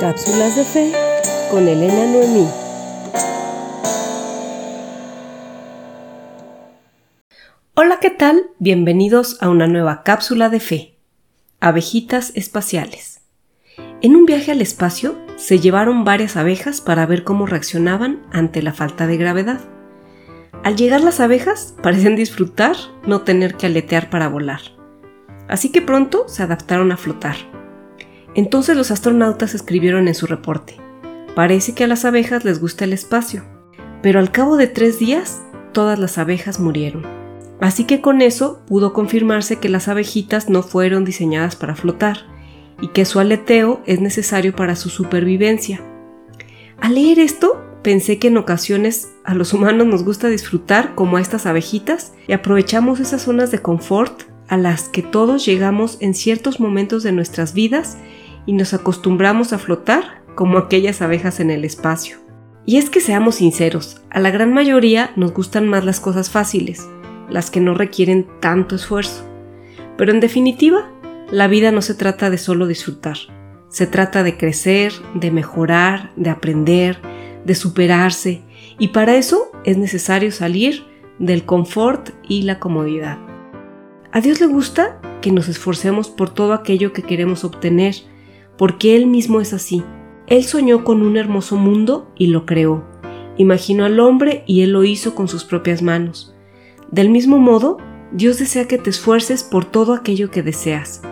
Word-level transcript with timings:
Cápsulas 0.00 0.54
de 0.56 0.64
Fe 0.64 0.92
con 1.50 1.66
Elena 1.68 2.06
Noemí. 2.06 2.46
Hola, 7.74 7.98
¿qué 8.00 8.10
tal? 8.10 8.50
Bienvenidos 8.58 9.40
a 9.40 9.48
una 9.48 9.66
nueva 9.66 10.02
cápsula 10.02 10.50
de 10.50 10.60
fe. 10.60 10.98
Abejitas 11.60 12.32
espaciales. 12.34 13.22
En 14.02 14.16
un 14.16 14.26
viaje 14.26 14.52
al 14.52 14.60
espacio 14.60 15.16
se 15.36 15.60
llevaron 15.60 16.04
varias 16.04 16.36
abejas 16.36 16.82
para 16.82 17.06
ver 17.06 17.24
cómo 17.24 17.46
reaccionaban 17.46 18.26
ante 18.32 18.62
la 18.62 18.74
falta 18.74 19.06
de 19.06 19.16
gravedad. 19.16 19.60
Al 20.62 20.76
llegar 20.76 21.00
las 21.00 21.20
abejas 21.20 21.74
parecen 21.82 22.16
disfrutar 22.16 22.76
no 23.06 23.22
tener 23.22 23.54
que 23.54 23.66
aletear 23.66 24.10
para 24.10 24.28
volar. 24.28 24.60
Así 25.48 25.72
que 25.72 25.80
pronto 25.80 26.28
se 26.28 26.42
adaptaron 26.42 26.92
a 26.92 26.98
flotar. 26.98 27.55
Entonces 28.36 28.76
los 28.76 28.90
astronautas 28.90 29.54
escribieron 29.54 30.08
en 30.08 30.14
su 30.14 30.26
reporte, 30.26 30.76
parece 31.34 31.72
que 31.72 31.84
a 31.84 31.86
las 31.86 32.04
abejas 32.04 32.44
les 32.44 32.60
gusta 32.60 32.84
el 32.84 32.92
espacio, 32.92 33.44
pero 34.02 34.20
al 34.20 34.30
cabo 34.30 34.58
de 34.58 34.66
tres 34.66 34.98
días 34.98 35.40
todas 35.72 35.98
las 35.98 36.18
abejas 36.18 36.60
murieron. 36.60 37.02
Así 37.60 37.84
que 37.84 38.02
con 38.02 38.20
eso 38.20 38.60
pudo 38.68 38.92
confirmarse 38.92 39.56
que 39.56 39.70
las 39.70 39.88
abejitas 39.88 40.50
no 40.50 40.62
fueron 40.62 41.06
diseñadas 41.06 41.56
para 41.56 41.76
flotar 41.76 42.26
y 42.82 42.88
que 42.88 43.06
su 43.06 43.20
aleteo 43.20 43.80
es 43.86 44.02
necesario 44.02 44.54
para 44.54 44.76
su 44.76 44.90
supervivencia. 44.90 45.80
Al 46.78 46.96
leer 46.96 47.18
esto, 47.18 47.64
pensé 47.82 48.18
que 48.18 48.28
en 48.28 48.36
ocasiones 48.36 49.12
a 49.24 49.34
los 49.34 49.54
humanos 49.54 49.86
nos 49.86 50.04
gusta 50.04 50.28
disfrutar 50.28 50.94
como 50.94 51.16
a 51.16 51.22
estas 51.22 51.46
abejitas 51.46 52.12
y 52.28 52.34
aprovechamos 52.34 53.00
esas 53.00 53.22
zonas 53.22 53.50
de 53.50 53.60
confort 53.60 54.24
a 54.48 54.58
las 54.58 54.90
que 54.90 55.02
todos 55.02 55.46
llegamos 55.46 55.96
en 56.00 56.12
ciertos 56.12 56.60
momentos 56.60 57.02
de 57.02 57.12
nuestras 57.12 57.54
vidas 57.54 57.96
y 58.46 58.52
nos 58.52 58.72
acostumbramos 58.72 59.52
a 59.52 59.58
flotar 59.58 60.22
como 60.34 60.58
aquellas 60.58 61.02
abejas 61.02 61.40
en 61.40 61.50
el 61.50 61.64
espacio. 61.64 62.18
Y 62.64 62.78
es 62.78 62.90
que 62.90 63.00
seamos 63.00 63.36
sinceros, 63.36 64.02
a 64.10 64.20
la 64.20 64.30
gran 64.30 64.52
mayoría 64.52 65.12
nos 65.16 65.32
gustan 65.32 65.68
más 65.68 65.84
las 65.84 66.00
cosas 66.00 66.30
fáciles, 66.30 66.88
las 67.28 67.50
que 67.50 67.60
no 67.60 67.74
requieren 67.74 68.26
tanto 68.40 68.76
esfuerzo. 68.76 69.24
Pero 69.96 70.12
en 70.12 70.20
definitiva, 70.20 70.90
la 71.30 71.48
vida 71.48 71.72
no 71.72 71.82
se 71.82 71.94
trata 71.94 72.30
de 72.30 72.38
solo 72.38 72.66
disfrutar, 72.66 73.16
se 73.68 73.86
trata 73.86 74.22
de 74.22 74.36
crecer, 74.36 74.92
de 75.14 75.30
mejorar, 75.30 76.12
de 76.16 76.30
aprender, 76.30 76.98
de 77.44 77.54
superarse, 77.54 78.42
y 78.78 78.88
para 78.88 79.16
eso 79.16 79.50
es 79.64 79.78
necesario 79.78 80.30
salir 80.32 80.84
del 81.18 81.44
confort 81.44 82.10
y 82.28 82.42
la 82.42 82.58
comodidad. 82.58 83.18
A 84.12 84.20
Dios 84.20 84.40
le 84.40 84.46
gusta 84.46 85.00
que 85.20 85.32
nos 85.32 85.48
esforcemos 85.48 86.10
por 86.10 86.30
todo 86.30 86.52
aquello 86.52 86.92
que 86.92 87.02
queremos 87.02 87.44
obtener, 87.44 87.94
porque 88.58 88.96
Él 88.96 89.06
mismo 89.06 89.40
es 89.40 89.52
así. 89.52 89.84
Él 90.26 90.44
soñó 90.44 90.84
con 90.84 91.02
un 91.02 91.16
hermoso 91.16 91.56
mundo 91.56 92.10
y 92.16 92.28
lo 92.28 92.46
creó. 92.46 92.84
Imaginó 93.36 93.84
al 93.84 94.00
hombre 94.00 94.44
y 94.46 94.62
Él 94.62 94.70
lo 94.72 94.84
hizo 94.84 95.14
con 95.14 95.28
sus 95.28 95.44
propias 95.44 95.82
manos. 95.82 96.34
Del 96.90 97.10
mismo 97.10 97.38
modo, 97.38 97.78
Dios 98.12 98.38
desea 98.38 98.66
que 98.66 98.78
te 98.78 98.90
esfuerces 98.90 99.42
por 99.42 99.64
todo 99.64 99.92
aquello 99.92 100.30
que 100.30 100.42
deseas. 100.42 101.02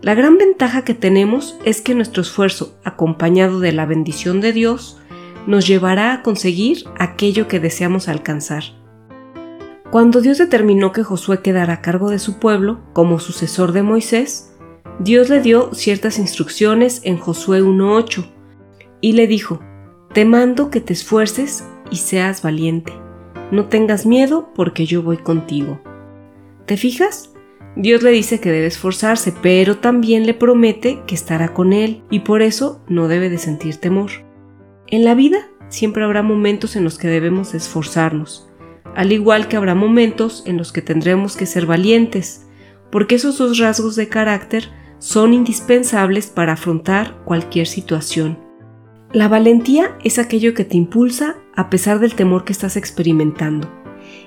La 0.00 0.14
gran 0.14 0.38
ventaja 0.38 0.82
que 0.82 0.94
tenemos 0.94 1.58
es 1.64 1.80
que 1.80 1.94
nuestro 1.94 2.22
esfuerzo, 2.22 2.78
acompañado 2.84 3.58
de 3.58 3.72
la 3.72 3.84
bendición 3.84 4.40
de 4.40 4.52
Dios, 4.52 4.98
nos 5.46 5.66
llevará 5.66 6.12
a 6.12 6.22
conseguir 6.22 6.84
aquello 6.98 7.48
que 7.48 7.58
deseamos 7.58 8.08
alcanzar. 8.08 8.64
Cuando 9.90 10.20
Dios 10.20 10.38
determinó 10.38 10.92
que 10.92 11.02
Josué 11.02 11.40
quedara 11.40 11.74
a 11.74 11.80
cargo 11.80 12.10
de 12.10 12.18
su 12.18 12.38
pueblo 12.38 12.80
como 12.92 13.18
sucesor 13.18 13.72
de 13.72 13.82
Moisés, 13.82 14.47
Dios 15.00 15.28
le 15.28 15.40
dio 15.40 15.72
ciertas 15.74 16.18
instrucciones 16.18 17.02
en 17.04 17.18
Josué 17.18 17.62
1.8 17.62 18.26
y 19.00 19.12
le 19.12 19.28
dijo, 19.28 19.60
Te 20.12 20.24
mando 20.24 20.70
que 20.70 20.80
te 20.80 20.92
esfuerces 20.92 21.64
y 21.88 21.96
seas 21.96 22.42
valiente. 22.42 22.92
No 23.52 23.66
tengas 23.66 24.06
miedo 24.06 24.50
porque 24.56 24.86
yo 24.86 25.02
voy 25.02 25.18
contigo. 25.18 25.80
¿Te 26.66 26.76
fijas? 26.76 27.32
Dios 27.76 28.02
le 28.02 28.10
dice 28.10 28.40
que 28.40 28.50
debe 28.50 28.66
esforzarse, 28.66 29.32
pero 29.40 29.78
también 29.78 30.26
le 30.26 30.34
promete 30.34 31.00
que 31.06 31.14
estará 31.14 31.54
con 31.54 31.72
él 31.72 32.02
y 32.10 32.20
por 32.20 32.42
eso 32.42 32.82
no 32.88 33.06
debe 33.06 33.30
de 33.30 33.38
sentir 33.38 33.76
temor. 33.76 34.10
En 34.88 35.04
la 35.04 35.14
vida 35.14 35.48
siempre 35.68 36.02
habrá 36.02 36.22
momentos 36.22 36.74
en 36.74 36.82
los 36.82 36.98
que 36.98 37.06
debemos 37.06 37.54
esforzarnos, 37.54 38.48
al 38.96 39.12
igual 39.12 39.46
que 39.46 39.56
habrá 39.56 39.76
momentos 39.76 40.42
en 40.44 40.56
los 40.56 40.72
que 40.72 40.82
tendremos 40.82 41.36
que 41.36 41.46
ser 41.46 41.66
valientes, 41.66 42.48
porque 42.90 43.14
esos 43.14 43.38
dos 43.38 43.58
rasgos 43.58 43.94
de 43.94 44.08
carácter 44.08 44.70
son 44.98 45.34
indispensables 45.34 46.28
para 46.28 46.54
afrontar 46.54 47.22
cualquier 47.24 47.66
situación. 47.66 48.38
La 49.12 49.28
valentía 49.28 49.96
es 50.04 50.18
aquello 50.18 50.54
que 50.54 50.64
te 50.64 50.76
impulsa 50.76 51.36
a 51.56 51.70
pesar 51.70 51.98
del 51.98 52.14
temor 52.14 52.44
que 52.44 52.52
estás 52.52 52.76
experimentando. 52.76 53.70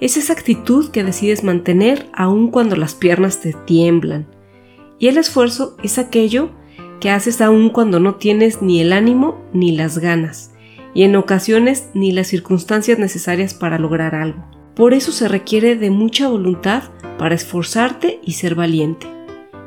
Es 0.00 0.16
esa 0.16 0.34
actitud 0.34 0.90
que 0.90 1.04
decides 1.04 1.44
mantener 1.44 2.08
aun 2.12 2.50
cuando 2.50 2.76
las 2.76 2.94
piernas 2.94 3.40
te 3.40 3.52
tiemblan. 3.52 4.26
Y 4.98 5.08
el 5.08 5.16
esfuerzo 5.16 5.76
es 5.82 5.98
aquello 5.98 6.50
que 7.00 7.10
haces 7.10 7.40
aun 7.40 7.70
cuando 7.70 8.00
no 8.00 8.16
tienes 8.16 8.62
ni 8.62 8.80
el 8.80 8.92
ánimo 8.92 9.40
ni 9.52 9.72
las 9.72 9.98
ganas, 9.98 10.52
y 10.94 11.04
en 11.04 11.16
ocasiones 11.16 11.90
ni 11.94 12.12
las 12.12 12.28
circunstancias 12.28 12.98
necesarias 12.98 13.54
para 13.54 13.78
lograr 13.78 14.14
algo. 14.14 14.44
Por 14.74 14.92
eso 14.92 15.12
se 15.12 15.28
requiere 15.28 15.76
de 15.76 15.90
mucha 15.90 16.28
voluntad 16.28 16.84
para 17.18 17.34
esforzarte 17.34 18.20
y 18.22 18.32
ser 18.32 18.54
valiente. 18.54 19.06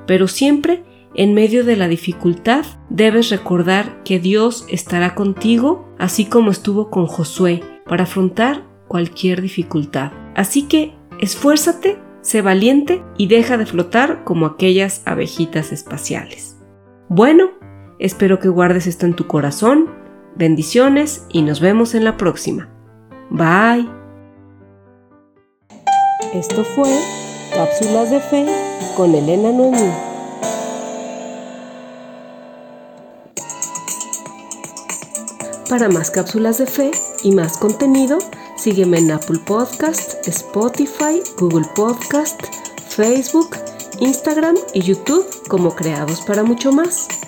Pero 0.05 0.27
siempre 0.27 0.83
en 1.15 1.33
medio 1.33 1.63
de 1.63 1.75
la 1.75 1.87
dificultad, 1.87 2.65
debes 2.89 3.29
recordar 3.29 4.03
que 4.03 4.19
Dios 4.19 4.65
estará 4.69 5.15
contigo, 5.15 5.87
así 5.97 6.25
como 6.25 6.51
estuvo 6.51 6.89
con 6.89 7.07
Josué, 7.07 7.63
para 7.85 8.03
afrontar 8.03 8.63
cualquier 8.87 9.41
dificultad. 9.41 10.11
Así 10.35 10.63
que 10.63 10.93
esfuérzate, 11.19 11.97
sé 12.21 12.41
valiente 12.41 13.01
y 13.17 13.27
deja 13.27 13.57
de 13.57 13.65
flotar 13.65 14.23
como 14.23 14.45
aquellas 14.45 15.01
abejitas 15.05 15.71
espaciales. 15.71 16.57
Bueno, 17.07 17.51
espero 17.97 18.39
que 18.39 18.49
guardes 18.49 18.85
esto 18.85 19.05
en 19.05 19.15
tu 19.15 19.25
corazón. 19.25 19.89
Bendiciones 20.35 21.25
y 21.31 21.41
nos 21.41 21.59
vemos 21.59 21.95
en 21.95 22.03
la 22.03 22.17
próxima. 22.17 22.69
Bye. 23.31 23.89
Esto 26.33 26.63
fue 26.63 26.89
Cápsulas 27.55 28.11
de 28.11 28.19
Fe 28.19 28.45
con 28.95 29.15
Elena 29.15 29.51
Noemí. 29.51 30.08
Para 35.69 35.87
más 35.87 36.09
cápsulas 36.09 36.57
de 36.57 36.65
fe 36.65 36.89
y 37.21 37.31
más 37.31 37.55
contenido, 37.55 38.17
sígueme 38.57 38.97
en 38.97 39.11
Apple 39.11 39.37
Podcast, 39.45 40.27
Spotify, 40.27 41.21
Google 41.37 41.67
Podcast, 41.75 42.41
Facebook, 42.87 43.55
Instagram 43.99 44.55
y 44.73 44.81
YouTube 44.81 45.27
como 45.47 45.75
Creados 45.75 46.21
para 46.21 46.43
mucho 46.43 46.71
más. 46.71 47.18